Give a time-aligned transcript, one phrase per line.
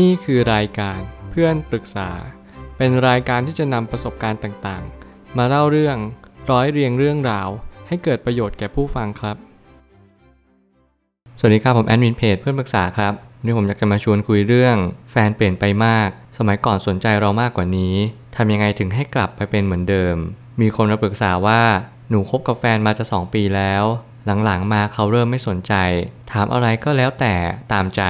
[0.00, 2.10] นี่คือรายการเพื่อนปรึกษา
[2.76, 5.96] เป็นรายการที่จะนำประสบการณ์ต่างๆ มาเล่าเรื่อง
[6.50, 7.48] ร้อยเรียงเรื่องราว
[7.88, 9.36] ให้เกิดประโยชน์แก่ผู้ฟังครับ
[11.38, 14.76] สวัสดีครับผมแอดมินเพจเพื่อนปรึกษาครับวันนี้ผมอยากจะมาชวนคุยเรื่อง
[15.10, 17.94] แฟนเปลี่ยนไปมาก สมัยก่อนสนใจเรามากกว่านี้
[18.36, 20.16] ทำยังไงถึงให้กลับไปเป็นเหมือนเดิม
[20.60, 21.62] มีคนมาปรึกษาว่า
[22.10, 23.84] หนูคบกับแฟนมาจะสองปีแล้ว
[24.44, 25.74] หลังๆมาเขาเริ่มไม่สนใจ
[26.30, 27.34] ถามอะไรก็แล้วแต่
[27.72, 28.02] ตามใจ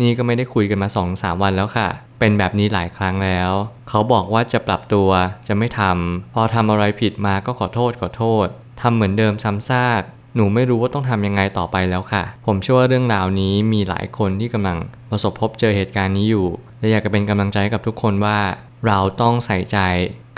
[0.00, 1.88] นี่ก็ไม่ได้คุยกันมา2อสวันแล้วค่ะ
[2.18, 3.50] เป็นแบบนี้หลายครั้งแล้ว
[3.88, 5.08] เขาบอกว่าจะปรับตัว
[5.48, 8.46] จะไม่ทำพอทำอะไรผิดมาก็ขอโทษขอโทษ
[8.80, 10.02] ทำเหมือนเดิมซ้ำซาก
[10.36, 14.78] หนูไม่รู้ว่าต้องทำยังไงต่อไปแล้วค่ะ ผมเชื่อว่าเรื่องราวนี้มีหลายคนที่กำลัง
[15.10, 16.46] ประสบพบเจอเหตุการณ์นี้อยู่
[16.78, 18.38] และอยากจะเป็นกำลังใจกับทุกคนว่า
[18.86, 19.78] เราต้องใส่ใจ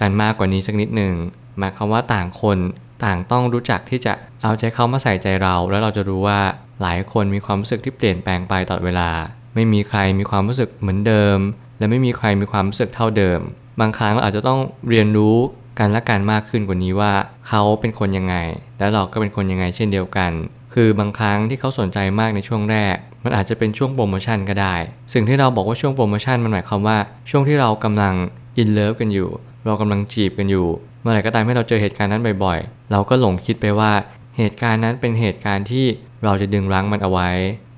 [0.01, 1.15] กันมากกว่านี้สักนิดหนึ่ง
[1.59, 2.59] หมายความว่าต่างคน
[3.05, 6.41] ต่างต้องรู้จักที่จะเอาใจเขามาใส่ใจเรา แล้วเราจะรู้ว่า
[6.83, 9.11] หลายคนมีความรู้สึกที่เปลี่ยนแปลงไปตลอดเวลา
[9.55, 11.39] ไม่มีใครมีความรู้สึกเหมือนเดิม
[11.79, 13.41] และไม่มีใครมีความรู้สึกเท่าเดิม
[13.81, 15.37] บางครั้งเราอาจจะต้องเรียนรู้
[15.79, 17.13] กันและกันมากขึ้นกว่านี้ว่า
[17.49, 18.35] เขาเป็นคนยังไง
[18.79, 20.33] และเราก็เป็นคนยังไงเช่นเดียวกัน
[20.75, 24.75] คือบางครั้งที่เขาสนใจมากในช่วงแรก มันอาจจะเป็นช่วงโปรโมชั่นก็ได้
[25.13, 26.99] สิ่งที่เราบอกว่าช่วงโปรโมชั่นมันหมายความว่า
[27.31, 28.15] ช่วงที่เรากำลัง
[28.59, 29.31] in love กันอยู่
[29.67, 30.67] เรากำลังจีบกันอยู่
[31.01, 33.93] เมื่อไหร่ก็ตามที่เราเจอเหตุการณ์นั้นบ่อยๆ เราก็หลงคิดไปว่า
[34.39, 35.85] เหตุการณ์นั้นเป็นเหตุการณ์ที่
[36.25, 37.31] เราจะดึงรั้งมันเอาไว้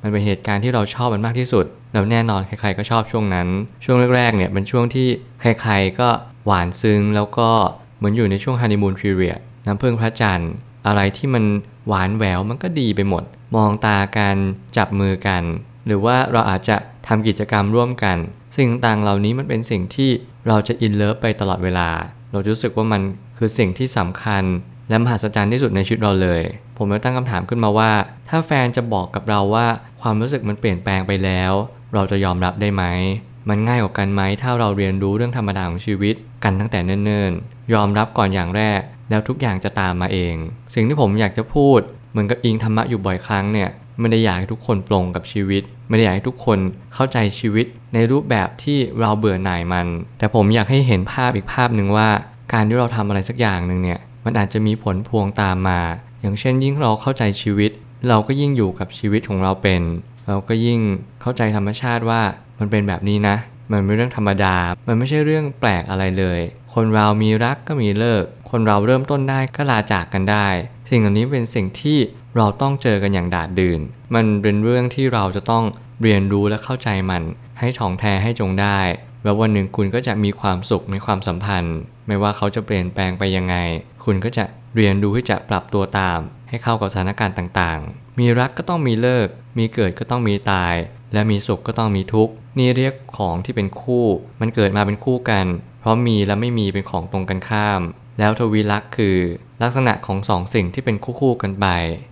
[0.03, 3.48] มันเป็นเหตุการณ์ที่เราชอบมันมากที่สุดแล้วแน่นอนใครๆก็ชอบช่วงนั้น
[3.84, 5.08] ช่วงแรกๆเนี่ยเป็นช่วงที่
[5.41, 6.08] ใครๆก็
[6.47, 7.50] หวานซึ้งแล้วก็
[7.98, 10.53] เหมือนอยู่ในช่วง honeymoon period น้ำผึ้งพระจันทร์
[10.86, 11.45] อะไรที่มัน
[11.89, 13.25] หวานแหววมันก็ดีไปหมด
[13.56, 14.36] มองตากัน
[14.77, 15.42] จับมือกัน
[15.86, 18.17] หรือว่าเราอาจจะทำกิจกรรมร่วมกัน
[18.56, 20.11] สิ่งต่างๆเหล่านี้มันเป็นสิ่งที่
[20.48, 21.89] เราจะอินเลิฟไปตลอดเวลา
[22.30, 23.03] เรารู้สึกว่ามัน
[23.39, 24.42] คือสิ่งที่สำคัญ
[24.93, 26.43] และมหัศจรรย์ที่สุดในชีวิตเราเลย
[26.77, 27.93] ผมเลยตั้งคำถามขึ้นมาว่า
[28.29, 29.67] ถ้าแฟนจะบอกกับเราว่า
[30.01, 31.53] ความรู้สึกมันเปลี่ยนแปลงไปแล้ว
[31.95, 32.85] เราจะยอมรับได้ไหม
[33.48, 40.35] มันง่ายกว่ากันไหมถ้าเราเรียนรู้เรื่องธรรมดาของชีวิตกันตั้งแต่เนิ่นๆ ยอมรับก่อนอย่างแรก แล้วทุกอย่างจะตามมาเอง
[40.75, 43.69] สิ่งที่ผมอยากจะพูด เหมือนกับอิงธรรมะอยู่บ่อยครั้งเนี่ย
[44.01, 46.58] ไม่ได้อยากให้ทุกคนปลงกับชีวิต ไม่ได้อยากให้ทุกคน
[46.95, 49.86] เข้าใจชีวิตในรูปแบบที่เราเบื่อหน่ายมัน
[50.19, 52.08] แต่ผมอยากให้เห็นภาพอีกภาพหนึ่งว่า
[52.52, 55.80] การที่เราทำอะไรสักอย่างหนึ่งเนี่ย มันอาจจะมีผลพวงตามมา
[56.20, 57.70] อย่างเช่น ยิ่งเราเข้าใจชีวิต
[58.08, 59.83] เราก็ยิ่งอยู่กับชีวิตของเราเป็น
[60.29, 60.80] เราก็ยิ่ง
[61.20, 62.20] เข้าใจธรรมชาติว่า
[62.58, 63.36] มันเป็นแบบนี้นะ
[63.73, 66.40] มันเป็นเรื่องธรรมดา มันไม่ใช่เรื่องแปลกอะไรเลย
[66.74, 70.46] คนเรามีรักก็มีเลิก คนเราเริ่มต้นได้ก็ลาจากกันได้
[70.90, 71.98] สิ่งเหล่านี้เป็นสิ่งที่
[72.36, 73.80] เราต้องเจอกันอย่างดาดดืน
[74.14, 75.64] มันเป็นเรื่องที่เราจะต้อง
[76.02, 77.23] เรียนรู้และเข้าใจมัน
[77.58, 78.79] ให้ถ่องแท้ให้จงได้
[79.24, 83.57] แล้ววันหนึ่งคุณก็จะมีความสุขในความสัมพันธ์ ไม่ว่าเขาจะเปลี่ยนแปลงไปยังไง
[84.05, 84.45] คุณก็จะ
[84.77, 86.18] เรียนรู้ที่จะปรับตัวตาม
[86.48, 90.74] ให้เข้ากับสถานการณ์ต่างๆ มีรักก็ต้องมีเลิก มีเกิดก็ต้องมีตาย
[91.13, 94.07] และมีสุขก็ต้องมีทุกข์ นี่เรียกของที่เป็นคู่
[94.40, 95.46] มันเกิดมาเป็นคู่กัน
[95.80, 97.80] เพราะมีและไม่มีเป็นของตรงกันข้าม
[98.19, 99.17] แล้วทวีลักษ์คือ
[99.63, 101.67] ลักษณะของสองสิ่งที่เป็นคู่ๆกันไป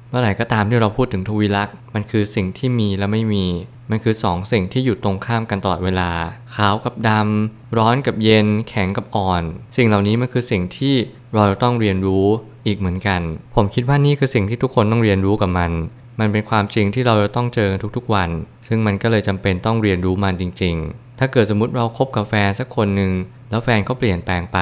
[0.09, 3.47] เมื่อไหร่ก็ตามที่เราพูดถึงทวีลักษ์มันคือสิ่งที่มีและไม่มี
[3.91, 6.11] มันคือสองสิ่งที่อยู่ตรงข้ามกันตลอดเวลา
[6.55, 9.43] ขาวกับดำ ร้อนกับเย็น แข็งกับอ่อน
[9.77, 10.95] สิ่งเหล่านี้มันคือสิ่งที่
[11.35, 12.27] เราต้องเรียนรู้
[12.67, 13.21] อีกเหมือนกัน
[13.55, 15.73] ผมคิดว่านี่คือสิ่งที่ทุกคนต้องเรียนรู้กับมัน
[16.21, 18.31] มันเป็นความจริงที่เราจะต้องเจอทุกๆวัน
[18.69, 23.13] ซึ่งมันก็เลยจำเป็นต้องเรียนรู้มันจริง ๆ ถ้าเกิดสมมติเราคบกับแฟนสักคนหนึ่ง
[23.51, 24.59] แล้วแฟนเขาเปลี่ยนแปลงไป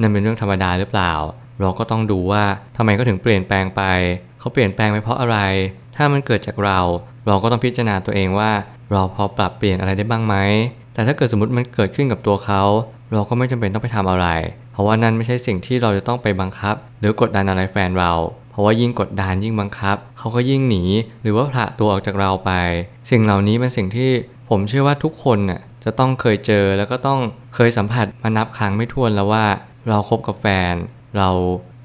[0.00, 1.12] นั่นเป็นเรื่องธรรมดาหรือเปล่า
[1.60, 2.44] เราก็ต้องดูว่า
[2.76, 3.82] ทำไมเขาถึงเปลี่ยนแปลงไป
[4.38, 5.38] เขาเปลี่ยนแปลงไปเพราะอะไร
[5.96, 6.80] ถ้ามันเกิดจากเรา
[7.28, 8.50] เราก็ต้องพิจารณาตัวเองว่า
[8.92, 10.34] เราพอปรับเปลี่ยนอะไรได้บ้างไหม
[10.94, 12.62] แต่ถ้าเกิดสมมติมันเกิดขึ้นกับตัวเขา
[13.12, 14.26] เราก็ไม่จำเป็นต้องไปทำอะไร
[14.72, 18.12] เพราะว่านั่นไม่ใช่สิ่งที่เราจะต้องไปบังคับ หรือกดดันอะไรแฟนเรา
[18.50, 20.84] เพราะว่ายิ่งกดดันยิ่งบังคับ เขาก็ยิ่งหนี
[21.22, 22.52] หรือว่าผละตัวออกจากเราไป
[23.10, 24.10] สิ่งเหล่านี้เป็นสิ่งที่
[24.50, 27.20] ผมเชื่อว่าทุกคนน่ะจะต้องเคยเจอแล้วก็ต้อง
[27.54, 29.46] เคยสัมผัสมานับครั้งไม่ถ้วนแล้วว่า
[29.88, 30.74] เราครบกับแฟน
[31.18, 31.30] เรา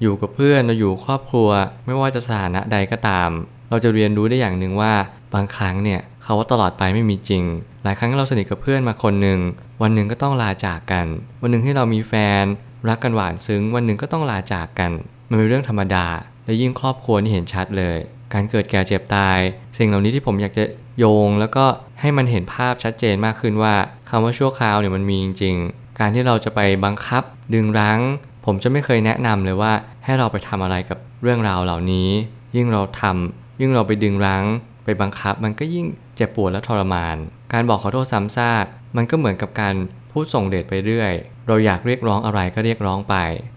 [0.01, 1.49] อยู่กับเพื่อนเราอยู่ครอบครัว
[1.85, 3.29] ไม่ว่าจะสถานะใดก็ตาม
[3.69, 4.93] เราจะเรียนรู้ได้อย่างหนึ่งว่า
[5.33, 7.43] บางครั้งเนี่ยเขาว่าตลอดไปไม่มีจริง
[7.83, 9.39] หลายครั้งเราสนิทกับเพื่อนมาคนหนึ่ง
[9.81, 11.07] วันหนึ่งก็ต้องลาจากกัน
[11.41, 12.43] วันหนึ่งที่เรามีแฟน
[12.89, 14.91] รักกันหวานซึ้ง วันหนึ่งก็ต้องลาจากกัน
[15.29, 16.07] มันเป็นเรื่องธรรมดา
[16.45, 17.97] และยิ่งครอบครัวนี่เห็นชัดเลย
[18.33, 19.39] การเกิดแก่เจ็บตาย
[19.77, 20.63] สิ่งเหล่านี้ที่ผมอยากจะ
[20.97, 21.65] โยง แล้วก็
[22.01, 23.75] ให้มันเห็นภาพชัดเจนมากขึ้นว่า
[24.09, 27.23] คำว่าชั่วคราวเนี่ยมันมีจริง ๆ การที่เราจะไปบังคับ
[27.53, 27.99] ดึงรั้ง
[28.45, 29.73] ผมจะไม่เคยแนะนำเลยว่า
[30.05, 32.09] ให้เราไปทำอะไรกับเรื่องราวเหล่านี้
[32.55, 34.43] ยิ่งเราทำยิ่งเราไปดึงรั้ง
[34.87, 35.85] ไปบังคับ มันก็ยิ่ง
[36.15, 37.17] เจ็บปวดและทรมาน
[37.53, 38.65] การบอกขอโทษซ้ำซาก
[38.97, 39.75] มันก็เหมือนกับการ
[40.11, 41.13] พูดส่งเดชไปเรื่อย
[41.47, 43.15] เราอยากเรียกร้องอะไรก็เรียกร้องไป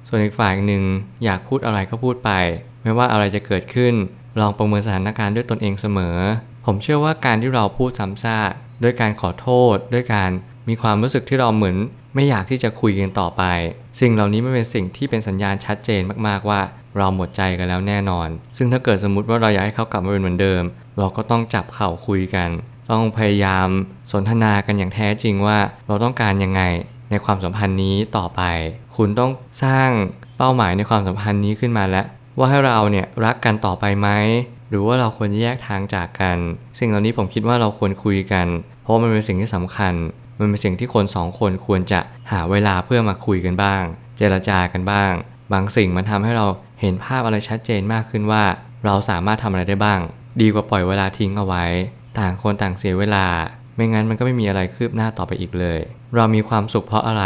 [0.09, 0.85] ส่วนอีกฝ่ายหนึ่ง
[1.25, 2.31] อยากพูดอะไรก็พูดไป
[2.83, 3.95] ไม่ว่าอะไรจะเกิดขึ้น
[4.41, 6.17] ลองประเมินสถานการณ์ด้วยตนเองเสมอ
[6.67, 10.31] ผมเชื่อว่าการที่เราพูดซ้ำซากด้วยการขอโทษ ด้วยการ
[10.69, 11.77] มีความรู้สึกที่เราเหมือน
[12.15, 13.43] ไม่อยากที่จะคุยกันต่อไป
[14.01, 16.61] สิ่งเหล่านี้ไม่เป็นสิ่งที่เป็นสัญญาณชัดเจนมากๆว่า
[16.97, 20.63] เราหมดใจกันแล้วแน่นอน ซึ่งถ้าเกิดสมมติว่าเราอยากให้เขากลับมาเป็นเหมือนเดิม
[20.99, 22.49] เราก็ต้องจับเข่าคุยกัน
[22.91, 23.69] ต้องพยายาม
[24.13, 26.63] สนทนากันอย่างแท้จริงว่าเราต้องการยังไง
[27.11, 28.43] ในความสัมพันธ์นี้ต่อไป
[28.97, 29.31] คุณต้อง
[29.65, 29.91] สร้าง
[30.39, 32.07] เป้าหมายในความสัมพันธ์นี้ขึ้นมาแล้ว
[32.39, 34.09] ว่าให้เราเนี่ยรักกันต่อไปไหม
[34.69, 36.39] หรือว่าเราควรแยกทางจากกัน
[36.79, 38.47] สิ่งเหล่านี้ผมคิดว่าเราควรคุยกัน
[38.83, 39.95] เพราะมันเป็นสิ่งที่สำคัญ
[40.39, 42.01] มันเป็นสิ่งที่คนสองคนควรจะ
[42.31, 43.83] หาเวลาเพื่อมาคุยกันบ้าง
[44.17, 45.13] เจรจากันบ้าง
[45.53, 46.47] บางสิ่งมันทำให้เรา
[46.81, 48.45] เห็นภาพอะไรชัดเจนมากขึ้นว่า
[48.85, 50.01] เราสามารถทำอะไรได้บ้าง
[50.41, 51.65] ดีกว่าปล่อยเวลาทิ้งเอาไว้
[52.19, 53.27] ต่างคนต่างเสียเวลา
[53.75, 55.81] ไม่งั้นมันก็ไม่มีอะไรคืบหน้าต่อไปอีกเลย
[56.15, 57.25] เรามีความสุขเพราะอะไร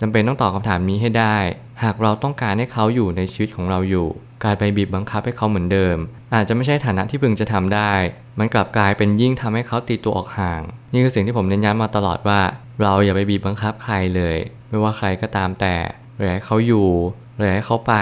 [0.00, 1.36] จำเป็นต้องตอบคำถามนี้ให้ได้
[1.82, 4.08] หากเราต้องการให้เขาอยู่ในชีวิตของเราอยู่
[4.44, 5.96] การไปบีบบังคับให้เขาเหมือนเดิม
[6.34, 7.92] อาจจะไม่ใช่ฐานะที่พึงจะทำได้
[8.38, 10.60] มันกลับกลายเป็นยิ่งทำให้เขาตีตัวออกห่าง
[10.92, 12.40] นี่คือสิ่งที่ผมเน้นย้ำมาตลอดว่า
[12.82, 14.36] เราอย่าไปบีบบังคับใครเลย
[14.68, 15.76] ไม่ว่าใครก็ตามแต่
[16.16, 16.88] หรือให้เขาอยู่
[17.36, 17.94] หรือให้เขาไป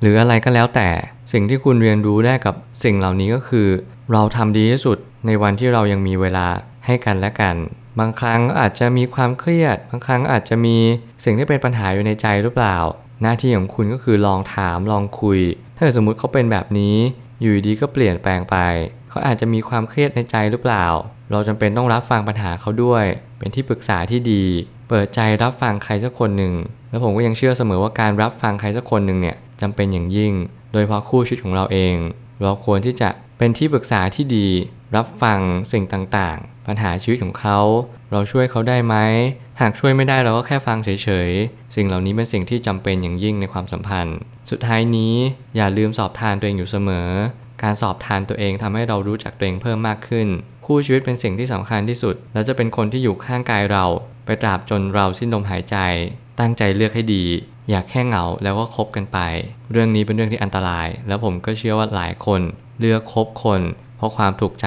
[0.00, 0.88] หรืออะไรก็แล้วแต่
[1.32, 3.68] สิ่งที่คุณเรียนรู้ได้กับสิ่งเหล่านี้ก็คือ
[4.12, 6.46] เราทำดีที่สุดในวันที่เรายังมีเวลา
[6.86, 7.56] ให้กันและกัน
[7.98, 10.76] บางครั้งอาจจะมีความเครียด บางครั้งอาจจะมี
[11.24, 12.76] สิ่งที่เป็นปัญหาอยู่ในใจหรือเปล่า
[13.22, 15.40] หน้าที่ของคุณก็คือลองถามลองคุย
[15.76, 16.96] ถ้าสมมุติเขาเป็นแบบนี้
[17.40, 18.56] อยู่ดีก็เปลี่ยนแปลงไป
[19.12, 20.86] เขาอาจจะมีความเครียดในใจหรือเปล่า
[21.30, 23.04] เราจำเป็นต้องรับฟังปัญหาเขาด้วย
[23.38, 24.44] เป็นที่ปรึกษาที่ดี
[24.88, 26.54] เปิดใจรับฟังใครสักคนหนึ่ง
[26.90, 30.32] แล้วผมก็ยังเชื่อเสมอว่าการรับฟังใครสักคนหนึ่งเนี่ยจำเป็นอย่างยิ่ง
[30.72, 31.96] โดยเพราะคู่ชีวิตของเราเอง
[32.42, 34.48] เราควรที่จะเป็นที่ปรึกษาที่ดี
[34.96, 35.40] รับฟัง
[35.72, 37.58] สิ่งต่างๆ ปัญหาชีวิตของเขา
[38.10, 38.94] เราช่วยเขาได้ไหม
[39.60, 44.18] หากช่วยไม่ได้เราก็แค่ฟังเฉยๆ สิ่งเหล่านี้เป็นสิ่งที่จำเป็นอย่างยิ่งในความสัมพันธ์
[44.50, 45.14] สุดท้ายนี้
[45.56, 47.08] อย่าลืมสอบทานตัวเองอยู่เสมอ
[47.62, 50.28] การสอบทานตัวเองทำให้เรารู้จักตัวเองเพิ่มมากขึ้น
[50.66, 53.84] คู่ชีวิตเป็นสิ่งที่สำคัญที่สุด และจะเป็นคนที่อยู่ข้างกายเรา
[54.24, 55.76] ไปตราบจนเราสิ้นลมหายใจ
[56.40, 57.24] ตั้งใจเลือกให้ดี
[57.70, 59.18] อย่าแค่เหงาแล้วก็คบกันไป
[59.72, 62.40] เรื่องนี้เป็นเรื่องที่อันตราย แล้วผมก็เชื่อว่าหลายคน
[62.80, 63.60] เลือกคบคน
[63.96, 64.66] เพราะความถูกใจ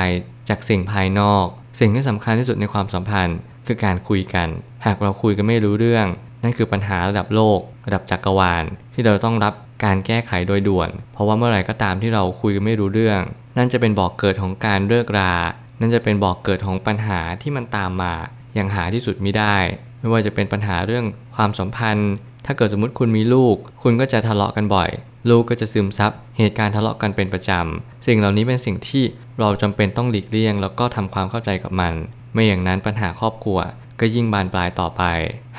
[0.49, 1.45] จากสิ่งภายนอก
[1.79, 3.37] สิ่งที่สำคัญที่สุดในความสัมพันธ์
[3.67, 4.47] คือการคุยกัน
[4.85, 6.07] หากเราคุยกันไม่รู้เรื่อง
[6.43, 8.63] นั่นคือปัญหาระดับโลก ระดับจักรวาล
[8.93, 9.53] ที่เราต้องรับ
[9.83, 13.21] การแก้ไขโดยด่วน เพราะว่าเมื่อไหร่ก็ตามที่เราคุยกันไม่รู้เรื่อง
[13.57, 15.33] นั่นจะเป็นบอกเกิดของการเลิกรา
[15.79, 18.13] นั่นจะเป็นบอกเกิดของปัญหาที่มันตามมา
[18.55, 19.55] อย่างหาที่สุดไม่ได้
[19.99, 21.05] ไม่ว่าจะเป็นปัญหาเรื่อง
[21.35, 22.11] ความสัมพันธ์
[22.45, 24.89] ถ้าเกิดสมมติคุณมีลูก คุณก็จะทะเลาะกันบ่อย
[25.29, 29.03] ลูกก็จะซึมซับเหตุการณ์ทะเลาะกันเป็นประจำ สิ่งเหล่านี้เป็นสิ่งที่
[29.39, 31.93] เราจำเป็นต้องหลีกเลี่ยง แล้วก็ทำความเข้าใจกับมัน
[32.33, 33.59] ไม่อย่างนั้นปัญหาครอบครัว
[33.99, 35.03] ก็ยิ่งบานปลายต่อไป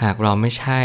[0.02, 0.80] หากเราไม่ใช่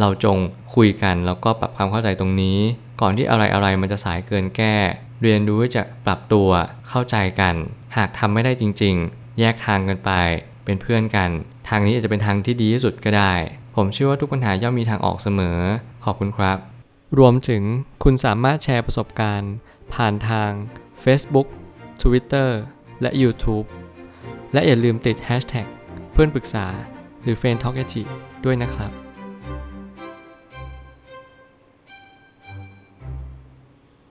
[0.00, 0.36] เราจง
[0.74, 2.58] คุยกันแล้วก็ปรับความเข้าใจตรงนี้
[3.00, 4.76] ก่อนที่อะไรอะไรๆมันจะสายเกินแก้
[5.22, 6.48] เรียนรู้ที่จะปรับตัว
[6.88, 7.54] เข้าใจกัน
[7.96, 10.10] หากทำไม่ได้จริง ๆ แยกทางกันไป
[10.64, 11.30] เป็นเพื่อนกัน
[11.68, 13.34] ทางนี้อาจจะเป็นทางที่ดีที่สุดก็ได้
[13.76, 15.58] ผมเชื่อว่าทุกปัญหาย่อมมีทางออกเสมอ
[16.04, 16.58] ขอบคุณครับ
[17.18, 17.62] รวมถึง
[18.04, 19.52] คุณสามารถแชร์ประสบการณ์
[19.94, 20.50] ผ่านทาง
[21.04, 21.48] Facebook
[22.02, 22.50] Twitter
[23.02, 23.66] และ YouTube
[24.52, 25.66] และอย่าลืมติด Hashtag
[26.12, 26.66] เพื่อนปรึกษา
[27.22, 27.76] หรือ f r ร e n d t a l k
[28.44, 29.03] ด้วยนะครับ